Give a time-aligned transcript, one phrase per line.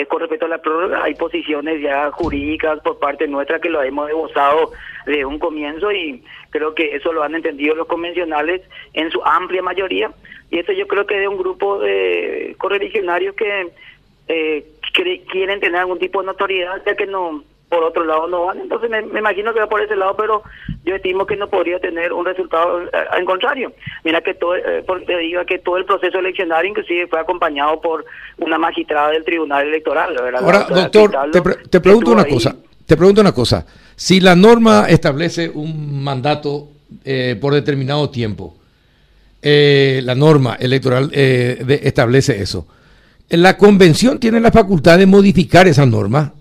[0.00, 3.82] es con respecto a la prórroga, hay posiciones ya jurídicas por parte nuestra que lo
[3.82, 4.72] hemos debozado
[5.06, 8.62] de un comienzo y creo que eso lo han entendido los convencionales
[8.94, 10.10] en su amplia mayoría.
[10.50, 13.68] Y eso yo creo que de un grupo de correligionarios que
[14.28, 14.66] eh,
[15.30, 18.60] quieren tener algún tipo de notoriedad, ya que no por otro lado no van.
[18.60, 20.42] Entonces me, imagino que va por ese lado, pero
[20.84, 23.72] yo estimo que no podría tener un resultado eh, al contrario.
[24.04, 28.04] Mira que todo, eh, te digo que todo el proceso eleccionario inclusive fue acompañado por
[28.38, 30.16] una magistrada del Tribunal Electoral.
[30.36, 31.30] Ahora, doctor,
[31.70, 32.56] te, pregunto una cosa.
[32.86, 33.66] Te pregunto una cosa.
[33.96, 36.68] Si la norma establece un mandato
[37.04, 38.54] eh, por determinado tiempo,
[39.42, 42.66] la norma electoral establece eso.
[43.28, 46.32] La convención tiene la facultad de modificar esa norma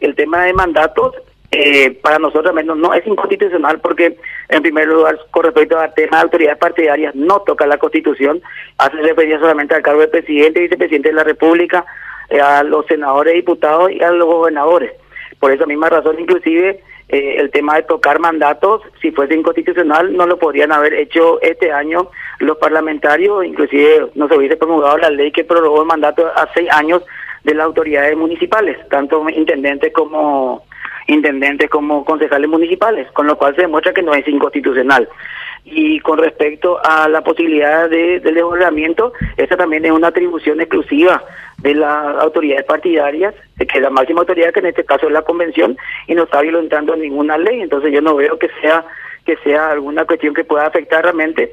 [0.00, 1.14] el tema de mandatos
[1.52, 4.16] eh, para nosotros menos no es inconstitucional porque
[4.48, 8.40] en primer lugar con respecto al tema de autoridades partidarias no toca la constitución,
[8.78, 11.84] hace referencia solamente al cargo de presidente vicepresidente de la república,
[12.28, 14.92] eh, a los senadores, diputados y a los gobernadores.
[15.40, 20.26] Por esa misma razón inclusive eh, el tema de tocar mandatos, si fuese inconstitucional, no
[20.26, 25.32] lo podrían haber hecho este año los parlamentarios, inclusive no se hubiese promulgado la ley
[25.32, 27.02] que prorrogó el mandato a seis años
[27.44, 30.64] de las autoridades municipales, tanto intendentes como
[31.06, 35.08] intendentes como concejales municipales, con lo cual se demuestra que no es inconstitucional.
[35.64, 41.22] Y con respecto a la posibilidad de, del desbordamiento, esa también es una atribución exclusiva
[41.58, 45.76] de las autoridades partidarias, que la máxima autoridad, que en este caso es la convención,
[46.06, 47.60] y no está violentando ninguna ley.
[47.60, 48.84] Entonces yo no veo que sea
[49.24, 51.52] que sea alguna cuestión que pueda afectar realmente